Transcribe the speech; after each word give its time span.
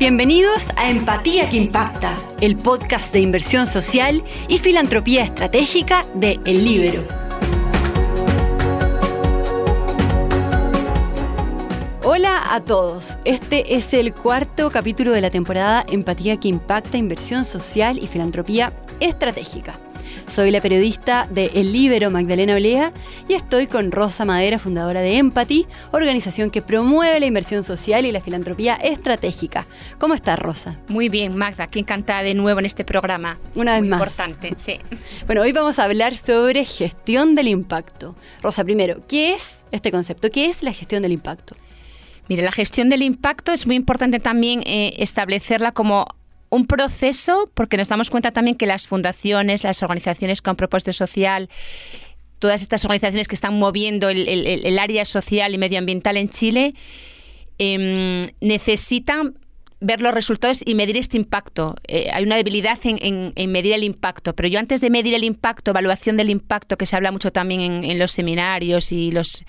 Bienvenidos 0.00 0.68
a 0.76 0.90
Empatía 0.90 1.50
que 1.50 1.58
Impacta, 1.58 2.16
el 2.40 2.56
podcast 2.56 3.12
de 3.12 3.20
inversión 3.20 3.66
social 3.66 4.24
y 4.48 4.56
filantropía 4.56 5.22
estratégica 5.22 6.06
de 6.14 6.40
El 6.46 6.64
Libero. 6.64 7.06
Hola 12.02 12.54
a 12.54 12.64
todos, 12.64 13.18
este 13.26 13.76
es 13.76 13.92
el 13.92 14.14
cuarto 14.14 14.70
capítulo 14.70 15.10
de 15.10 15.20
la 15.20 15.28
temporada 15.28 15.84
Empatía 15.86 16.40
que 16.40 16.48
Impacta, 16.48 16.96
inversión 16.96 17.44
social 17.44 17.98
y 17.98 18.06
filantropía 18.06 18.72
estratégica. 19.00 19.74
Soy 20.26 20.52
la 20.52 20.60
periodista 20.60 21.26
de 21.28 21.50
El 21.54 21.72
Libero, 21.72 22.08
Magdalena 22.10 22.54
Olea, 22.54 22.92
y 23.28 23.34
estoy 23.34 23.66
con 23.66 23.90
Rosa 23.90 24.24
Madera, 24.24 24.60
fundadora 24.60 25.00
de 25.00 25.16
Empathy, 25.16 25.66
organización 25.90 26.50
que 26.50 26.62
promueve 26.62 27.18
la 27.18 27.26
inversión 27.26 27.64
social 27.64 28.06
y 28.06 28.12
la 28.12 28.20
filantropía 28.20 28.74
estratégica. 28.76 29.66
¿Cómo 29.98 30.14
estás, 30.14 30.38
Rosa? 30.38 30.78
Muy 30.86 31.08
bien, 31.08 31.36
Magda, 31.36 31.66
qué 31.66 31.80
encantada 31.80 32.22
de 32.22 32.34
nuevo 32.34 32.60
en 32.60 32.66
este 32.66 32.84
programa. 32.84 33.40
Una 33.56 33.72
vez 33.72 33.80
Muy 33.80 33.88
más. 33.90 34.00
Importante, 34.00 34.54
sí. 34.56 34.78
Bueno, 35.26 35.42
hoy 35.42 35.50
vamos 35.50 35.80
a 35.80 35.84
hablar 35.84 36.16
sobre 36.16 36.64
gestión 36.64 37.34
del 37.34 37.48
impacto. 37.48 38.14
Rosa, 38.40 38.62
primero, 38.62 39.04
¿qué 39.08 39.34
es 39.34 39.64
este 39.72 39.90
concepto? 39.90 40.30
¿Qué 40.30 40.46
es 40.46 40.62
la 40.62 40.72
gestión 40.72 41.02
del 41.02 41.10
impacto? 41.10 41.56
Mire, 42.28 42.44
la 42.44 42.52
gestión 42.52 42.88
del 42.88 43.02
impacto 43.02 43.52
es 43.52 43.66
muy 43.66 43.74
importante 43.74 44.20
también 44.20 44.62
eh, 44.64 44.94
establecerla 44.98 45.72
como 45.72 46.06
un 46.50 46.66
proceso, 46.66 47.44
porque 47.54 47.76
nos 47.76 47.88
damos 47.88 48.10
cuenta 48.10 48.32
también 48.32 48.56
que 48.56 48.66
las 48.66 48.86
fundaciones, 48.86 49.64
las 49.64 49.82
organizaciones 49.82 50.42
con 50.42 50.56
propósito 50.56 50.92
social, 50.92 51.48
todas 52.38 52.60
estas 52.62 52.84
organizaciones 52.84 53.28
que 53.28 53.34
están 53.34 53.58
moviendo 53.58 54.08
el, 54.08 54.28
el- 54.28 54.66
el 54.66 54.78
área 54.78 55.04
social 55.04 55.54
y 55.54 55.58
medioambiental 55.58 56.16
en 56.16 56.28
Chile, 56.28 56.74
em, 57.58 58.22
necesitan 58.40 59.34
ver 59.82 60.02
los 60.02 60.12
resultados 60.12 60.62
y 60.64 60.74
medir 60.74 60.96
este 60.98 61.16
impacto. 61.16 61.74
Eh, 61.88 62.10
hay 62.12 62.24
una 62.24 62.36
debilidad 62.36 62.78
en, 62.84 63.32
en- 63.34 63.50
medir 63.52 63.72
el 63.72 63.82
impacto, 63.82 64.34
pero 64.34 64.46
yo 64.48 64.58
antes 64.58 64.80
de 64.82 64.90
medir 64.90 65.14
el 65.14 65.24
impacto, 65.24 65.70
evaluación 65.70 66.16
del 66.18 66.28
impacto, 66.28 66.76
que 66.76 66.84
se 66.86 66.96
habla 66.96 67.10
mucho 67.12 67.32
también 67.32 67.60
en, 67.62 67.84
en 67.84 67.98
los 67.98 68.12
seminarios 68.12 68.92
y 68.92 69.10
los, 69.10 69.44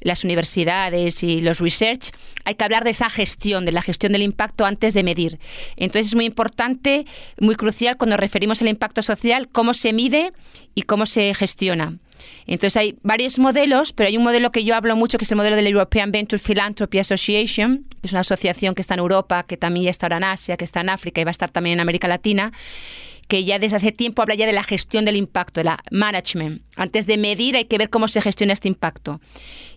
las 0.00 0.24
universidades 0.24 1.22
y 1.22 1.40
los 1.40 1.60
research, 1.60 2.10
hay 2.44 2.56
que 2.56 2.64
hablar 2.64 2.82
de 2.84 2.90
esa 2.90 3.08
gestión, 3.10 3.64
de 3.64 3.72
la 3.72 3.80
gestión 3.82 4.12
del 4.12 4.22
impacto 4.22 4.64
antes 4.64 4.92
de 4.92 5.04
medir. 5.04 5.38
Entonces 5.76 6.08
es 6.08 6.14
muy 6.16 6.24
importante, 6.26 7.06
muy 7.38 7.54
crucial 7.54 7.96
cuando 7.96 8.16
referimos 8.16 8.60
al 8.62 8.68
impacto 8.68 9.02
social, 9.02 9.48
cómo 9.48 9.72
se 9.72 9.92
mide 9.92 10.32
y 10.74 10.82
cómo 10.82 11.06
se 11.06 11.32
gestiona. 11.34 11.98
Entonces 12.46 12.76
hay 12.76 12.96
varios 13.02 13.38
modelos, 13.38 13.92
pero 13.92 14.08
hay 14.08 14.16
un 14.16 14.24
modelo 14.24 14.50
que 14.50 14.64
yo 14.64 14.74
hablo 14.74 14.96
mucho, 14.96 15.18
que 15.18 15.24
es 15.24 15.30
el 15.30 15.36
modelo 15.36 15.56
de 15.56 15.62
la 15.62 15.68
European 15.68 16.12
Venture 16.12 16.42
Philanthropy 16.42 16.98
Association, 16.98 17.84
que 18.00 18.06
es 18.06 18.12
una 18.12 18.20
asociación 18.20 18.74
que 18.74 18.82
está 18.82 18.94
en 18.94 19.00
Europa, 19.00 19.44
que 19.44 19.56
también 19.56 19.84
ya 19.84 19.90
está 19.90 20.06
ahora 20.06 20.18
en 20.18 20.24
Asia, 20.24 20.56
que 20.56 20.64
está 20.64 20.80
en 20.80 20.90
África 20.90 21.20
y 21.20 21.24
va 21.24 21.30
a 21.30 21.32
estar 21.32 21.50
también 21.50 21.74
en 21.74 21.80
América 21.80 22.08
Latina, 22.08 22.52
que 23.28 23.44
ya 23.44 23.58
desde 23.58 23.76
hace 23.76 23.92
tiempo 23.92 24.22
habla 24.22 24.34
ya 24.34 24.46
de 24.46 24.52
la 24.52 24.62
gestión 24.62 25.04
del 25.04 25.16
impacto, 25.16 25.60
de 25.60 25.64
la 25.64 25.82
management. 25.90 26.62
Antes 26.76 27.06
de 27.06 27.18
medir 27.18 27.56
hay 27.56 27.64
que 27.64 27.78
ver 27.78 27.90
cómo 27.90 28.08
se 28.08 28.20
gestiona 28.20 28.52
este 28.52 28.68
impacto. 28.68 29.20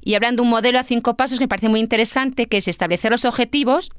Y 0.01 0.13
hablando 0.13 0.43
de 0.43 0.45
un 0.45 0.51
modelo 0.51 0.79
a 0.79 0.83
cinco 0.83 1.15
pasos 1.15 1.39
que 1.39 1.45
me 1.45 1.49
parece 1.49 1.69
muy 1.69 1.79
interesante, 1.79 2.45
que 2.45 2.57
es 2.57 2.67
establecer 2.67 3.11
los 3.11 3.25
objetivos, 3.25 3.91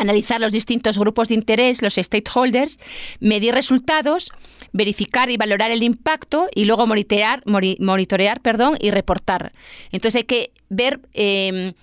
analizar 0.00 0.40
los 0.40 0.52
distintos 0.52 0.98
grupos 0.98 1.28
de 1.28 1.34
interés, 1.34 1.82
los 1.82 1.94
stakeholders, 1.94 2.78
medir 3.20 3.54
resultados, 3.54 4.30
verificar 4.72 5.30
y 5.30 5.36
valorar 5.36 5.70
el 5.70 5.82
impacto 5.82 6.48
y 6.54 6.64
luego 6.64 6.86
monitorear, 6.86 7.42
monitorear 7.44 8.40
perdón, 8.40 8.76
y 8.80 8.90
reportar. 8.90 9.52
Entonces 9.90 10.16
hay 10.20 10.24
que 10.24 10.50
ver... 10.68 11.00
eh, 11.12 11.74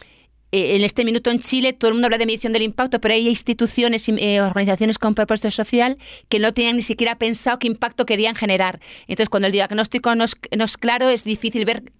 eh, 0.54 0.76
en 0.76 0.84
este 0.84 1.04
minuto 1.04 1.32
en 1.32 1.40
Chile 1.40 1.74
todo 1.74 1.90
el 1.90 1.96
mundo 1.96 2.06
habla 2.06 2.20
de 2.20 2.28
medición 2.28 2.54
del 2.54 2.62
impacto, 2.62 3.02
pero 3.02 3.16
hay 3.16 3.28
instituciones 3.28 4.08
y 4.08 4.14
eh, 4.20 4.40
organizaciones 4.40 5.00
con 5.00 5.16
propósito 5.16 5.50
social 5.50 5.98
que 6.30 6.38
no 6.38 6.54
tenían 6.54 6.76
ni 6.76 6.84
siquiera 6.84 7.18
pensado 7.18 7.58
qué 7.58 7.66
impacto 7.66 8.06
querían 8.06 8.36
generar. 8.36 8.80
Entonces, 9.08 9.30
cuando 9.30 9.48
el 9.48 9.52
diagnóstico 9.52 10.14
no 10.14 10.26
es, 10.26 10.36
no 10.56 10.64
es 10.66 10.78
claro, 10.78 11.10
es 11.10 11.24
difícil 11.24 11.66
ver 11.66 11.92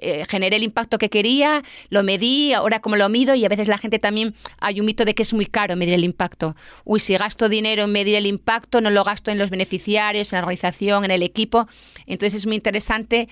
eh, 0.00 0.24
generé 0.28 0.56
el 0.56 0.62
impacto 0.62 0.98
que 0.98 1.10
quería, 1.10 1.62
lo 1.88 2.02
medí, 2.02 2.52
ahora 2.52 2.80
cómo 2.80 2.96
lo 2.96 3.08
mido 3.08 3.34
y 3.34 3.44
a 3.44 3.48
veces 3.48 3.68
la 3.68 3.78
gente 3.78 3.98
también 3.98 4.34
hay 4.58 4.80
un 4.80 4.86
mito 4.86 5.04
de 5.04 5.14
que 5.14 5.22
es 5.22 5.34
muy 5.34 5.46
caro 5.46 5.76
medir 5.76 5.94
el 5.94 6.04
impacto. 6.04 6.56
Uy, 6.84 7.00
si 7.00 7.16
gasto 7.16 7.48
dinero 7.48 7.84
en 7.84 7.92
medir 7.92 8.14
el 8.16 8.26
impacto, 8.26 8.80
no 8.80 8.90
lo 8.90 9.04
gasto 9.04 9.30
en 9.30 9.38
los 9.38 9.50
beneficiarios, 9.50 10.32
en 10.32 10.38
la 10.38 10.40
organización, 10.42 11.04
en 11.04 11.10
el 11.10 11.22
equipo. 11.22 11.66
Entonces 12.06 12.34
es 12.34 12.46
muy 12.46 12.56
interesante 12.56 13.28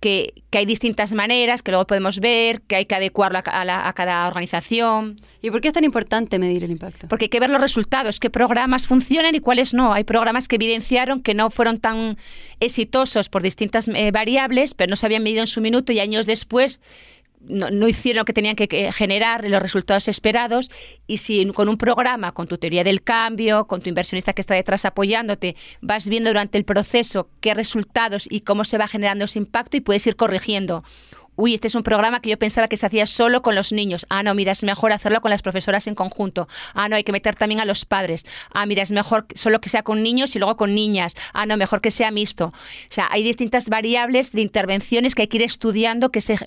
que, 0.00 0.32
que 0.50 0.58
hay 0.58 0.66
distintas 0.66 1.12
maneras, 1.12 1.62
que 1.62 1.70
luego 1.72 1.86
podemos 1.86 2.20
ver, 2.20 2.60
que 2.62 2.76
hay 2.76 2.84
que 2.86 2.94
adecuarlo 2.94 3.38
a, 3.38 3.42
ca- 3.42 3.60
a 3.60 3.64
la- 3.64 3.88
a 3.88 3.92
cada 3.92 4.26
organización. 4.28 5.20
¿Y 5.42 5.50
por 5.50 5.60
qué 5.60 5.68
es 5.68 5.74
tan 5.74 5.84
importante 5.84 6.38
medir 6.38 6.62
el 6.64 6.70
impacto? 6.70 7.08
Porque 7.08 7.24
hay 7.24 7.28
que 7.28 7.40
ver 7.40 7.50
los 7.50 7.60
resultados, 7.60 8.20
qué 8.20 8.30
programas 8.30 8.86
funcionan 8.86 9.34
y 9.34 9.40
cuáles 9.40 9.74
no. 9.74 9.92
Hay 9.92 10.04
programas 10.04 10.46
que 10.48 10.56
evidenciaron 10.56 11.22
que 11.22 11.34
no 11.34 11.50
fueron 11.50 11.80
tan 11.80 12.16
exitosos 12.60 13.28
por 13.28 13.42
distintas 13.42 13.88
eh, 13.88 14.10
variables, 14.12 14.74
pero 14.74 14.90
no 14.90 14.96
se 14.96 15.06
habían 15.06 15.22
medido 15.22 15.40
en 15.40 15.46
su 15.46 15.60
minuto 15.60 15.92
y 15.92 16.00
años 16.00 16.26
después 16.26 16.80
no, 17.40 17.88
hicieron 17.88 18.18
lo 18.18 18.24
que 18.24 18.32
tenían 18.32 18.56
que, 18.56 18.68
que 18.68 18.92
generar 18.92 19.48
los 19.48 19.62
resultados 19.62 20.08
esperados 20.08 20.70
y 21.06 21.18
si 21.18 21.46
con 21.52 21.68
un 21.68 21.78
programa, 21.78 22.32
con 22.32 22.46
tu 22.46 22.58
teoría 22.58 22.84
del 22.84 23.02
cambio, 23.02 23.66
con 23.66 23.80
tu 23.80 23.88
inversionista 23.88 24.32
que 24.32 24.40
está 24.40 24.54
detrás 24.54 24.84
apoyándote, 24.84 25.56
vas 25.80 26.08
viendo 26.08 26.30
durante 26.30 26.58
el 26.58 26.64
proceso 26.64 27.30
qué 27.40 27.54
resultados 27.54 28.26
y 28.30 28.40
cómo 28.40 28.64
se 28.64 28.78
va 28.78 28.86
generando 28.86 29.24
ese 29.24 29.38
impacto 29.38 29.76
y 29.76 29.80
puedes 29.80 30.06
ir 30.06 30.16
corrigiendo. 30.16 30.84
Uy, 31.40 31.54
este 31.54 31.68
es 31.68 31.76
un 31.76 31.84
programa 31.84 32.20
que 32.20 32.30
yo 32.30 32.36
pensaba 32.36 32.66
que 32.66 32.76
se 32.76 32.84
hacía 32.84 33.06
solo 33.06 33.42
con 33.42 33.54
los 33.54 33.70
niños. 33.70 34.06
Ah, 34.10 34.24
no, 34.24 34.34
mira, 34.34 34.50
es 34.50 34.64
mejor 34.64 34.90
hacerlo 34.90 35.20
con 35.20 35.30
las 35.30 35.40
profesoras 35.40 35.86
en 35.86 35.94
conjunto. 35.94 36.48
Ah, 36.74 36.88
no, 36.88 36.96
hay 36.96 37.04
que 37.04 37.12
meter 37.12 37.36
también 37.36 37.60
a 37.60 37.64
los 37.64 37.84
padres. 37.84 38.26
Ah, 38.52 38.66
mira, 38.66 38.82
es 38.82 38.90
mejor 38.90 39.24
solo 39.36 39.60
que 39.60 39.68
sea 39.68 39.84
con 39.84 40.02
niños 40.02 40.34
y 40.34 40.40
luego 40.40 40.56
con 40.56 40.74
niñas. 40.74 41.14
Ah, 41.32 41.46
no, 41.46 41.56
mejor 41.56 41.80
que 41.80 41.92
sea 41.92 42.10
mixto. 42.10 42.46
O 42.46 42.52
sea, 42.90 43.06
hay 43.12 43.22
distintas 43.22 43.68
variables 43.68 44.32
de 44.32 44.40
intervenciones 44.40 45.14
que 45.14 45.22
hay 45.22 45.28
que 45.28 45.36
ir 45.36 45.44
estudiando 45.44 46.10
que 46.10 46.20
se, 46.20 46.38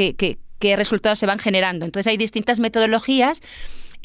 que, 0.00 0.14
que- 0.14 0.38
qué 0.58 0.76
resultados 0.76 1.18
se 1.18 1.26
van 1.26 1.38
generando. 1.38 1.84
Entonces 1.84 2.06
hay 2.10 2.16
distintas 2.16 2.58
metodologías 2.60 3.40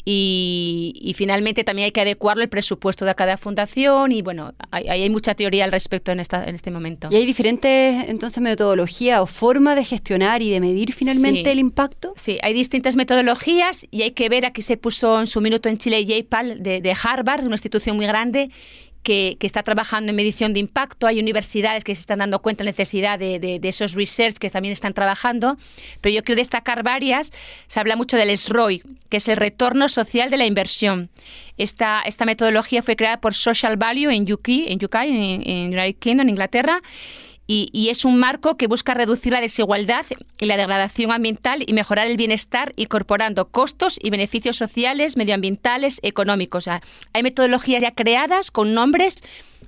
y, 0.08 0.92
y 0.94 1.14
finalmente 1.14 1.64
también 1.64 1.86
hay 1.86 1.90
que 1.92 2.00
adecuarlo 2.00 2.42
el 2.42 2.48
presupuesto 2.48 3.04
de 3.04 3.14
cada 3.14 3.36
fundación 3.36 4.12
y 4.12 4.22
bueno, 4.22 4.54
hay, 4.70 4.86
hay 4.88 5.10
mucha 5.10 5.34
teoría 5.34 5.64
al 5.64 5.72
respecto 5.72 6.12
en, 6.12 6.20
esta, 6.20 6.44
en 6.44 6.54
este 6.54 6.70
momento. 6.70 7.08
¿Y 7.10 7.16
hay 7.16 7.26
diferentes 7.26 8.08
entonces 8.08 8.40
metodologías 8.42 9.20
o 9.20 9.26
formas 9.26 9.74
de 9.76 9.84
gestionar 9.84 10.42
y 10.42 10.50
de 10.50 10.60
medir 10.60 10.92
finalmente 10.92 11.42
Sí. 11.44 11.50
el 11.50 11.58
impacto? 11.58 12.12
Sí, 12.16 12.38
hay 12.42 12.54
distintas 12.54 12.94
metodologías 12.94 13.86
y 13.90 14.02
hay 14.02 14.12
que 14.12 14.28
ver, 14.28 14.44
aquí 14.46 14.62
se 14.62 14.76
puso 14.76 15.18
en 15.20 15.26
su 15.26 15.40
minuto 15.40 15.68
en 15.68 15.78
Chile 15.78 16.04
JPAL 16.06 16.62
de, 16.62 16.80
de 16.80 16.96
Harvard, 17.02 17.44
una 17.44 17.56
institución 17.56 17.96
muy 17.96 18.06
grande, 18.06 18.50
que, 19.06 19.36
está 19.40 19.62
trabajando 19.62 20.10
en 20.10 20.16
medición 20.16 20.52
de 20.52 20.58
impacto. 20.58 21.06
Hay 21.06 21.20
universidades 21.20 21.84
que 21.84 21.94
se 21.94 22.00
están 22.00 22.18
dando 22.18 22.40
cuenta 22.42 22.62
de 22.62 22.66
la 22.66 22.70
necesidad 22.72 23.18
de, 23.18 23.38
de- 23.38 23.60
de 23.60 23.68
esos 23.68 23.94
research 23.94 24.34
que 24.38 24.50
también 24.50 24.72
están 24.72 24.92
trabajando. 24.94 25.56
Pero 26.00 26.12
yo 26.16 26.22
quiero 26.24 26.40
destacar 26.40 26.82
varias. 26.82 27.32
Se 27.68 27.78
habla 27.78 27.94
mucho 27.94 28.16
del 28.16 28.36
SROI, 28.36 28.82
que 29.08 29.18
es 29.18 29.28
el 29.28 29.36
retorno 29.36 29.88
social 29.88 30.28
de 30.30 30.36
la 30.38 30.46
inversión. 30.46 31.08
Esta, 31.56 32.02
esta 32.04 32.24
metodología 32.24 32.82
fue 32.82 32.96
creada 32.96 33.20
por 33.20 33.32
Social 33.32 33.76
Value 33.76 34.10
en 34.10 34.30
UK, 34.30 34.48
en, 34.48 34.84
UK, 34.84 34.94
en, 35.04 35.48
en 35.48 35.66
United 35.78 35.98
Kingdom, 36.00 36.28
Inglaterra, 36.28 36.82
y, 37.46 37.68
y 37.72 37.88
es 37.88 38.04
un 38.04 38.18
marco 38.18 38.56
que 38.56 38.66
busca 38.66 38.94
reducir 38.94 39.32
la 39.32 39.40
desigualdad 39.40 40.04
y 40.40 40.46
la 40.46 40.56
degradación 40.56 41.12
ambiental 41.12 41.62
y 41.66 41.72
mejorar 41.72 42.06
el 42.06 42.16
bienestar 42.16 42.72
incorporando 42.76 43.48
costos 43.48 43.98
y 44.02 44.10
beneficios 44.10 44.56
sociales, 44.56 45.16
medioambientales, 45.16 46.00
económicos. 46.02 46.68
Hay 46.68 47.22
metodologías 47.22 47.82
ya 47.82 47.92
creadas 47.92 48.50
con 48.50 48.74
nombres 48.74 49.22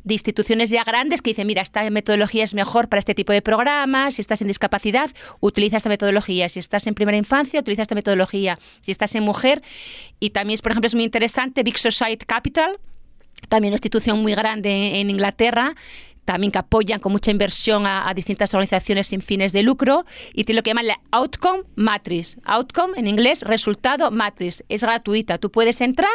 de 0.04 0.14
instituciones 0.14 0.70
ya 0.70 0.84
grandes 0.84 1.22
que 1.22 1.30
dicen, 1.30 1.46
mira, 1.46 1.62
esta 1.62 1.88
metodología 1.90 2.44
es 2.44 2.54
mejor 2.54 2.88
para 2.88 2.98
este 2.98 3.14
tipo 3.14 3.32
de 3.32 3.42
programas, 3.42 4.14
si 4.14 4.22
estás 4.22 4.40
en 4.40 4.48
discapacidad, 4.48 5.10
utiliza 5.40 5.76
esta 5.76 5.88
metodología, 5.88 6.48
si 6.48 6.58
estás 6.58 6.86
en 6.86 6.94
primera 6.94 7.18
infancia, 7.18 7.60
utiliza 7.60 7.82
esta 7.82 7.94
metodología, 7.94 8.58
si 8.80 8.90
estás 8.90 9.14
en 9.14 9.24
mujer. 9.24 9.62
Y 10.18 10.30
también, 10.30 10.54
es, 10.54 10.62
por 10.62 10.72
ejemplo, 10.72 10.86
es 10.86 10.94
muy 10.94 11.04
interesante 11.04 11.62
Big 11.62 11.78
Society 11.78 12.24
Capital, 12.24 12.78
también 13.48 13.72
una 13.72 13.76
institución 13.76 14.20
muy 14.20 14.34
grande 14.34 15.00
en 15.00 15.10
Inglaterra, 15.10 15.74
también 16.28 16.52
que 16.52 16.58
apoyan 16.58 17.00
con 17.00 17.10
mucha 17.12 17.30
inversión 17.30 17.86
a, 17.86 18.12
distintas 18.14 18.52
organizaciones 18.52 19.06
sin 19.06 19.22
fines 19.22 19.54
de 19.54 19.62
lucro 19.62 20.04
y 20.34 20.44
tiene 20.44 20.58
lo 20.58 20.62
que 20.62 20.68
llaman 20.68 20.86
la 20.86 21.00
Outcome 21.10 21.62
Matrix. 21.74 22.36
Outcome 22.44 22.98
en 22.98 23.06
inglés, 23.06 23.40
resultado 23.40 24.10
matrix. 24.10 24.62
Es 24.68 24.82
gratuita. 24.82 25.38
Tú 25.38 25.50
puedes 25.50 25.80
entrar 25.80 26.10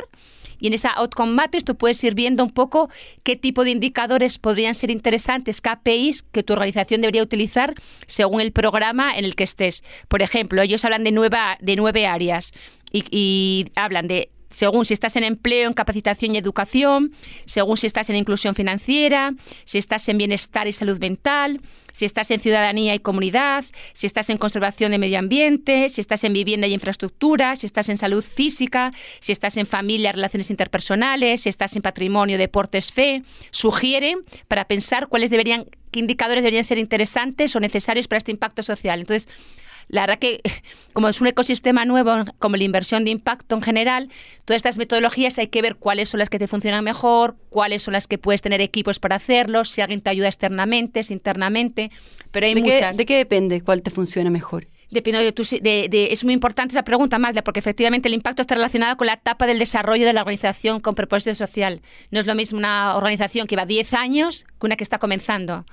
y 0.59 0.67
en 0.67 0.73
esa 0.73 0.91
Outcome 0.91 1.31
Matrix 1.31 1.65
tú 1.65 1.75
puedes 1.77 2.03
ir 2.03 2.13
viendo 2.13 2.43
un 2.43 2.51
poco 2.51 2.91
qué 3.23 3.35
tipo 3.35 3.63
de 3.63 3.71
indicadores 3.71 4.37
podrían 4.37 4.75
ser 4.75 4.91
interesantes, 4.91 5.61
KPIs 5.61 6.21
que 6.21 6.43
tu 6.43 6.53
organización 6.53 7.01
debería 7.01 7.23
utilizar 7.23 7.73
según 8.05 8.39
el 8.39 8.51
programa 8.51 9.17
en 9.17 9.25
el 9.25 9.35
que 9.35 9.45
estés. 9.45 9.83
Por 10.09 10.21
ejemplo, 10.21 10.61
ellos 10.61 10.85
hablan 10.85 11.03
de, 11.03 11.11
nueva, 11.11 11.57
de 11.59 11.75
nueve 11.75 12.05
áreas 12.05 12.51
y 12.91 13.65
hablan 13.75 14.07
de 14.07 14.29
según 14.53 14.85
si 14.85 14.93
estás 14.93 15.15
en 15.15 15.23
empleo, 15.23 15.67
en 15.67 15.73
capacitación 15.73 16.35
y 16.35 16.37
educación, 16.37 17.11
según 17.45 17.75
si 17.75 17.87
estás 17.87 18.09
en 18.09 18.15
inclusión 18.15 18.53
financiera, 18.53 19.33
si 19.65 19.79
estás 19.79 20.07
en 20.09 20.19
bienestar 20.19 20.67
y 20.67 20.73
salud 20.73 20.99
mental, 20.99 21.59
si 21.91 22.05
estás 22.05 22.29
en 22.31 22.39
ciudadanía 22.39 22.93
y 22.93 22.99
comunidad, 22.99 23.65
si 23.93 24.05
estás 24.05 24.29
en 24.29 24.37
conservación 24.37 24.91
de 24.91 24.99
medio 24.99 25.17
ambiente, 25.19 25.89
si 25.89 26.01
estás 26.01 26.23
en 26.23 26.33
vivienda 26.33 26.67
y 26.67 26.73
infraestructura, 26.73 27.55
si 27.55 27.65
estás 27.65 27.89
en 27.89 27.97
salud 27.97 28.23
física, 28.23 28.93
si 29.19 29.31
estás 29.31 29.57
en 29.57 29.65
familia, 29.65 30.11
relaciones 30.11 30.51
interpersonales, 30.51 31.41
si 31.41 31.49
estás 31.49 31.75
en 31.75 31.81
patrimonio, 31.81 32.37
deportes, 32.37 32.91
fe, 32.91 33.23
sugieren 33.51 34.19
para 34.47 34.65
pensar 34.65 35.07
cuáles 35.07 35.31
deberían, 35.31 35.65
qué 35.91 35.99
indicadores 35.99 36.43
deberían 36.43 36.63
ser 36.63 36.77
interesantes 36.77 37.55
o 37.55 37.59
necesarios 37.59 38.07
para 38.07 38.19
este 38.19 38.31
impacto 38.31 38.61
social. 38.61 38.99
Entonces, 38.99 39.29
la 39.87 40.01
verdad 40.01 40.19
que 40.19 40.41
como 40.93 41.09
es 41.09 41.21
un 41.21 41.27
ecosistema 41.27 41.85
nuevo, 41.85 42.25
como 42.39 42.55
la 42.55 42.63
inversión 42.63 43.03
de 43.03 43.11
impacto 43.11 43.55
en 43.55 43.61
general, 43.61 44.09
todas 44.45 44.57
estas 44.57 44.77
metodologías 44.77 45.37
hay 45.39 45.47
que 45.47 45.61
ver 45.61 45.75
cuáles 45.75 46.09
son 46.09 46.19
las 46.19 46.29
que 46.29 46.39
te 46.39 46.47
funcionan 46.47 46.83
mejor, 46.83 47.35
cuáles 47.49 47.83
son 47.83 47.93
las 47.93 48.07
que 48.07 48.17
puedes 48.17 48.41
tener 48.41 48.61
equipos 48.61 48.99
para 48.99 49.15
hacerlos, 49.15 49.69
si 49.69 49.81
alguien 49.81 50.01
te 50.01 50.09
ayuda 50.09 50.27
externamente, 50.27 51.01
internamente, 51.09 51.91
pero 52.31 52.45
hay 52.45 52.53
¿De 52.53 52.61
muchas. 52.61 52.97
¿De 52.97 53.05
qué 53.05 53.17
depende 53.17 53.61
cuál 53.61 53.81
te 53.81 53.91
funciona 53.91 54.29
mejor? 54.29 54.67
Depende 54.93 55.23
de, 55.23 55.31
tu, 55.31 55.43
de, 55.43 56.07
es 56.11 56.23
muy 56.23 56.35
importante 56.35 56.73
esa 56.73 56.83
pregunta, 56.83 57.17
Magda, 57.17 57.43
porque 57.43 57.59
efectivamente 57.59 58.07
el 58.09 58.13
impacto 58.13 58.43
está 58.43 58.53
relacionado 58.53 58.95
con 58.95 59.07
la 59.07 59.13
etapa 59.13 59.47
del 59.47 59.57
desarrollo 59.57 60.05
de 60.05 60.13
la 60.13 60.21
organización 60.21 60.81
con 60.81 60.93
propósito 60.93 61.33
social. 61.33 61.81
No 62.11 62.19
es 62.19 62.27
lo 62.27 62.35
mismo 62.35 62.59
una 62.59 62.95
organización 62.95 63.47
que 63.47 63.55
va 63.55 63.65
10 63.65 63.91
años 63.95 64.43
que 64.43 64.67
una 64.67 64.75
que 64.75 64.83
está 64.83 64.99
comenzando. 64.99 65.65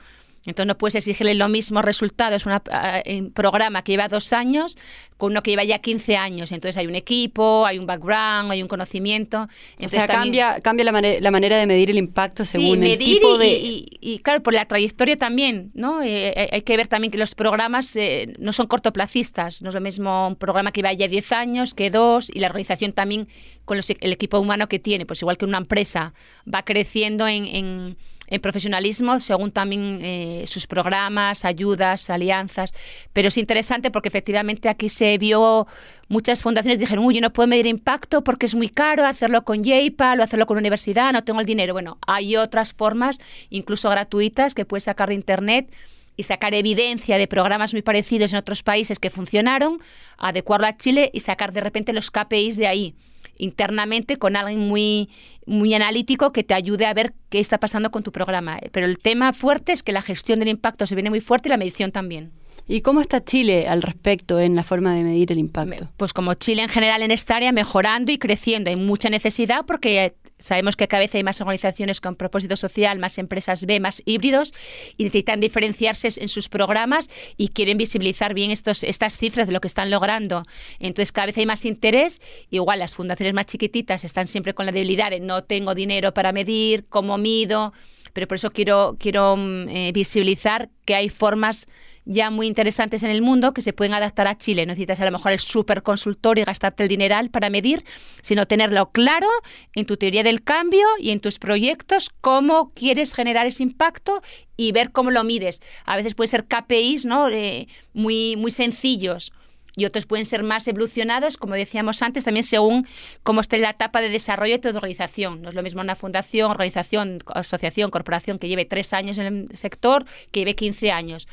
Entonces 0.46 0.66
no 0.66 0.78
puedes 0.78 0.94
exigirle 0.94 1.34
los 1.34 1.50
mismos 1.50 1.84
resultados 1.84 2.46
a 2.46 3.02
un 3.06 3.30
programa 3.30 3.82
que 3.82 3.92
lleva 3.92 4.08
dos 4.08 4.32
años 4.32 4.76
con 5.18 5.32
uno 5.32 5.42
que 5.42 5.50
lleva 5.50 5.64
ya 5.64 5.80
15 5.80 6.16
años. 6.16 6.50
Entonces 6.50 6.78
hay 6.78 6.86
un 6.86 6.94
equipo, 6.94 7.66
hay 7.66 7.78
un 7.78 7.86
background, 7.86 8.50
hay 8.50 8.62
un 8.62 8.68
conocimiento. 8.68 9.48
o 9.78 9.88
sea, 9.88 10.06
cambia, 10.06 10.60
cambia 10.60 10.84
la, 10.86 11.20
la, 11.20 11.30
manera 11.30 11.58
de 11.58 11.66
medir 11.66 11.90
el 11.90 11.98
impacto 11.98 12.46
según 12.46 12.82
el 12.82 12.98
tipo 12.98 13.36
de... 13.36 13.52
Y, 13.52 13.86
y, 14.00 14.18
claro, 14.20 14.42
por 14.42 14.54
la 14.54 14.64
trayectoria 14.64 15.16
también, 15.16 15.70
¿no? 15.74 16.02
Eh, 16.02 16.28
eh, 16.28 16.48
hay 16.52 16.62
que 16.62 16.74
ver 16.76 16.88
también 16.88 17.10
que 17.10 17.18
los 17.18 17.34
programas 17.34 17.94
eh, 17.96 18.34
no 18.38 18.54
son 18.54 18.66
cortoplacistas. 18.66 19.60
No 19.60 19.68
es 19.68 19.74
lo 19.74 19.82
mismo 19.82 20.28
un 20.28 20.36
programa 20.36 20.72
que 20.72 20.80
lleva 20.80 20.94
ya 20.94 21.06
10 21.06 21.32
años 21.32 21.74
que 21.74 21.90
dos 21.90 22.30
y 22.32 22.40
la 22.40 22.46
organización 22.46 22.94
también 22.94 23.28
con 23.66 23.78
el 23.78 24.12
equipo 24.12 24.38
humano 24.38 24.68
que 24.68 24.78
tiene. 24.78 25.04
Pues 25.04 25.20
igual 25.20 25.36
que 25.36 25.44
una 25.44 25.58
empresa 25.58 26.14
va 26.52 26.64
creciendo 26.64 27.28
en 27.28 27.44
en 27.44 27.96
profesionalismo 28.38 29.18
según 29.18 29.50
también 29.50 29.98
eh, 30.02 30.44
sus 30.46 30.66
programas, 30.66 31.44
ayudas, 31.44 32.10
alianzas. 32.10 32.72
Pero 33.12 33.28
es 33.28 33.36
interesante 33.36 33.90
porque 33.90 34.08
efectivamente 34.08 34.68
aquí 34.68 34.88
se 34.88 35.18
vio 35.18 35.66
muchas 36.08 36.42
fundaciones 36.42 36.78
dijeron, 36.78 37.04
uy, 37.04 37.14
yo 37.14 37.20
no 37.20 37.32
puedo 37.32 37.48
medir 37.48 37.66
impacto 37.66 38.22
porque 38.22 38.46
es 38.46 38.54
muy 38.54 38.68
caro 38.68 39.06
hacerlo 39.06 39.44
con 39.44 39.64
JPAL 39.64 40.20
o 40.20 40.22
hacerlo 40.22 40.46
con 40.46 40.56
una 40.56 40.60
universidad, 40.60 41.12
no 41.12 41.24
tengo 41.24 41.40
el 41.40 41.46
dinero. 41.46 41.72
Bueno, 41.72 41.98
hay 42.06 42.36
otras 42.36 42.72
formas, 42.72 43.18
incluso 43.48 43.88
gratuitas, 43.88 44.54
que 44.54 44.64
puedes 44.64 44.84
sacar 44.84 45.08
de 45.08 45.14
Internet 45.14 45.72
y 46.16 46.24
sacar 46.24 46.52
evidencia 46.52 47.16
de 47.16 47.26
programas 47.26 47.72
muy 47.72 47.82
parecidos 47.82 48.32
en 48.32 48.38
otros 48.38 48.62
países 48.62 48.98
que 48.98 49.08
funcionaron, 49.08 49.78
adecuarlo 50.18 50.66
a 50.66 50.72
Chile 50.72 51.10
y 51.14 51.20
sacar 51.20 51.52
de 51.52 51.62
repente 51.62 51.92
los 51.92 52.10
KPIs 52.10 52.56
de 52.56 52.66
ahí 52.66 52.94
internamente 53.36 54.16
con 54.16 54.36
alguien 54.36 54.60
muy, 54.60 55.08
muy 55.46 55.74
analítico 55.74 56.32
que 56.32 56.44
te 56.44 56.54
ayude 56.54 56.86
a 56.86 56.94
ver 56.94 57.12
qué 57.28 57.40
está 57.40 57.58
pasando 57.58 57.90
con 57.90 58.02
tu 58.02 58.12
programa. 58.12 58.58
Pero 58.72 58.86
el 58.86 58.98
tema 58.98 59.32
fuerte 59.32 59.72
es 59.72 59.82
que 59.82 59.92
la 59.92 60.02
gestión 60.02 60.38
del 60.38 60.48
impacto 60.48 60.86
se 60.86 60.94
viene 60.94 61.10
muy 61.10 61.20
fuerte 61.20 61.48
y 61.48 61.50
la 61.50 61.56
medición 61.56 61.92
también. 61.92 62.32
¿Y 62.66 62.82
cómo 62.82 63.00
está 63.00 63.24
Chile 63.24 63.66
al 63.66 63.82
respecto 63.82 64.38
en 64.38 64.54
la 64.54 64.62
forma 64.62 64.94
de 64.94 65.02
medir 65.02 65.32
el 65.32 65.38
impacto? 65.38 65.88
Pues 65.96 66.12
como 66.12 66.34
Chile 66.34 66.62
en 66.62 66.68
general 66.68 67.02
en 67.02 67.10
esta 67.10 67.34
área 67.34 67.50
mejorando 67.50 68.12
y 68.12 68.18
creciendo. 68.18 68.70
Hay 68.70 68.76
mucha 68.76 69.10
necesidad 69.10 69.64
porque 69.66 70.14
sabemos 70.40 70.76
que 70.76 70.88
cada 70.88 71.00
vez 71.00 71.14
hay 71.14 71.22
más 71.22 71.40
organizaciones 71.40 72.00
con 72.00 72.16
propósito 72.16 72.56
social, 72.56 72.98
más 72.98 73.18
empresas 73.18 73.66
B, 73.66 73.80
más 73.80 74.02
híbridos 74.04 74.52
y 74.96 75.04
necesitan 75.04 75.40
diferenciarse 75.40 76.08
en 76.16 76.28
sus 76.28 76.48
programas 76.48 77.08
y 77.36 77.48
quieren 77.48 77.78
visibilizar 77.78 78.34
bien 78.34 78.50
estos, 78.50 78.82
estas 78.82 79.18
cifras 79.18 79.46
de 79.46 79.52
lo 79.52 79.60
que 79.60 79.68
están 79.68 79.90
logrando. 79.90 80.42
Entonces 80.78 81.12
cada 81.12 81.26
vez 81.26 81.38
hay 81.38 81.46
más 81.46 81.64
interés. 81.64 82.20
Igual 82.50 82.80
las 82.80 82.94
fundaciones 82.94 83.34
más 83.34 83.46
chiquititas 83.46 84.04
están 84.04 84.26
siempre 84.26 84.54
con 84.54 84.66
la 84.66 84.72
debilidad 84.72 85.10
de 85.10 85.20
no 85.20 85.44
tengo 85.44 85.74
dinero 85.74 86.12
para 86.12 86.32
medir, 86.32 86.86
cómo 86.88 87.18
mido 87.18 87.72
pero 88.12 88.26
por 88.26 88.36
eso 88.36 88.50
quiero, 88.50 88.96
quiero 88.98 89.36
mm, 89.36 89.68
eh, 89.68 89.92
visibilizar 89.92 90.68
que 90.84 90.94
hay 90.94 91.08
formas 91.08 91.68
ya 92.10 92.30
muy 92.30 92.48
interesantes 92.48 93.04
en 93.04 93.10
el 93.10 93.22
mundo 93.22 93.54
que 93.54 93.62
se 93.62 93.72
pueden 93.72 93.94
adaptar 93.94 94.26
a 94.26 94.36
Chile. 94.36 94.66
No 94.66 94.72
necesitas 94.72 95.00
a 95.00 95.04
lo 95.04 95.12
mejor 95.12 95.30
el 95.30 95.38
super 95.38 95.84
consultor 95.84 96.40
y 96.40 96.42
gastarte 96.42 96.82
el 96.82 96.88
dineral 96.88 97.30
para 97.30 97.50
medir, 97.50 97.84
sino 98.20 98.46
tenerlo 98.46 98.90
claro 98.90 99.28
en 99.76 99.86
tu 99.86 99.96
teoría 99.96 100.24
del 100.24 100.42
cambio 100.42 100.88
y 100.98 101.10
en 101.10 101.20
tus 101.20 101.38
proyectos, 101.38 102.10
cómo 102.20 102.72
quieres 102.72 103.14
generar 103.14 103.46
ese 103.46 103.62
impacto 103.62 104.22
y 104.56 104.72
ver 104.72 104.90
cómo 104.90 105.12
lo 105.12 105.22
mides. 105.22 105.62
A 105.84 105.94
veces 105.94 106.16
pueden 106.16 106.30
ser 106.30 106.46
KPIs 106.46 107.06
¿no? 107.06 107.28
Eh, 107.28 107.68
muy, 107.92 108.34
muy 108.34 108.50
sencillos 108.50 109.30
y 109.76 109.84
otros 109.84 110.06
pueden 110.06 110.26
ser 110.26 110.42
más 110.42 110.66
evolucionados, 110.66 111.36
como 111.36 111.54
decíamos 111.54 112.02
antes, 112.02 112.24
también 112.24 112.42
según 112.42 112.88
cómo 113.22 113.40
esté 113.40 113.58
la 113.58 113.70
etapa 113.70 114.00
de 114.00 114.08
desarrollo 114.08 114.54
de 114.54 114.58
tu 114.58 114.68
organización. 114.76 115.42
No 115.42 115.50
es 115.50 115.54
lo 115.54 115.62
mismo 115.62 115.80
una 115.80 115.94
fundación, 115.94 116.50
organización, 116.50 117.20
asociación, 117.32 117.92
corporación 117.92 118.40
que 118.40 118.48
lleve 118.48 118.64
tres 118.64 118.92
años 118.92 119.18
en 119.18 119.26
el 119.26 119.56
sector 119.56 120.06
que 120.32 120.40
lleve 120.40 120.56
15 120.56 120.90
años. 120.90 121.28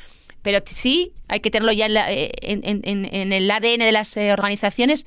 Pero 0.48 0.64
sí 0.64 1.12
hay 1.28 1.40
que 1.40 1.50
tenerlo 1.50 1.72
ya 1.72 1.84
en, 1.84 1.92
eh, 1.94 3.36
el 3.36 3.50
ADN 3.50 3.80
de 3.80 3.92
las 3.92 4.16
eh, 4.16 4.32
organizaciones 4.32 5.04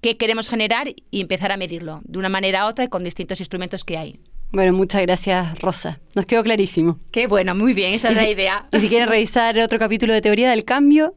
qué 0.00 0.16
queremos 0.16 0.48
generar 0.48 0.88
y 1.10 1.20
empezar 1.20 1.52
a 1.52 1.58
medirlo 1.58 2.00
de 2.04 2.18
una 2.18 2.30
manera 2.30 2.64
u 2.64 2.68
otra 2.70 2.86
y 2.86 2.88
con 2.88 3.04
distintos 3.04 3.40
instrumentos 3.40 3.84
que 3.84 3.98
hay. 3.98 4.20
Bueno, 4.52 4.72
muchas 4.72 5.02
gracias, 5.02 5.58
Rosa. 5.60 6.00
Nos 6.14 6.24
quedó 6.24 6.42
clarísimo. 6.42 6.98
Qué 7.10 7.26
bueno, 7.26 7.54
muy 7.54 7.74
bien, 7.74 7.92
esa 7.92 8.08
es 8.08 8.16
la 8.16 8.26
idea. 8.26 8.66
Y 8.72 8.80
si 8.80 8.88
quieren 8.88 9.06
revisar 9.06 9.58
otro 9.58 9.78
capítulo 9.78 10.14
de 10.14 10.22
Teoría 10.22 10.48
del 10.48 10.64
Cambio, 10.64 11.14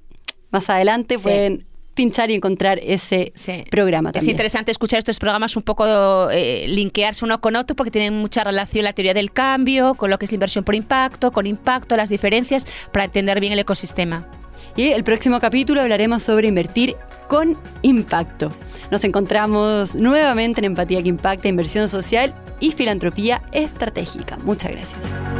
más 0.51 0.69
adelante 0.69 1.17
pueden 1.17 1.65
pinchar 1.97 2.29
y 2.29 2.35
encontrar 2.35 2.79
ese 2.81 3.33
programa. 3.69 4.11
Es 4.13 4.27
interesante 4.27 4.71
escuchar 4.71 4.99
estos 4.99 5.19
programas 5.19 5.57
un 5.57 5.63
poco 5.63 6.29
eh, 6.29 6.65
linkearse 6.67 7.25
uno 7.25 7.41
con 7.41 7.55
otro 7.55 7.75
porque 7.75 7.91
tienen 7.91 8.13
mucha 8.13 8.44
relación 8.44 8.85
la 8.85 8.94
teoría 8.94 9.15
del 9.15 9.31
cambio, 9.31 9.95
con 9.95 10.11
lo 10.11 10.19
que 10.19 10.25
es 10.25 10.31
la 10.31 10.35
inversión 10.35 10.63
por 10.63 10.75
impacto, 10.75 11.31
con 11.31 11.47
impacto, 11.47 11.97
las 11.97 12.09
diferencias, 12.09 12.67
para 12.94 13.05
entender 13.05 13.39
bien 13.39 13.51
el 13.51 13.59
ecosistema. 13.59 14.27
Y 14.75 14.89
el 14.89 15.03
próximo 15.03 15.39
capítulo 15.39 15.81
hablaremos 15.81 16.21
sobre 16.21 16.47
invertir 16.47 16.95
con 17.27 17.57
impacto. 17.81 18.51
Nos 18.91 19.03
encontramos 19.03 19.95
nuevamente 19.95 20.61
en 20.61 20.65
Empatía 20.65 21.01
que 21.01 21.09
Impacta, 21.09 21.47
Inversión 21.47 21.89
Social 21.89 22.35
y 22.59 22.71
Filantropía 22.71 23.41
Estratégica. 23.51 24.38
Muchas 24.43 24.71
gracias. 24.71 25.37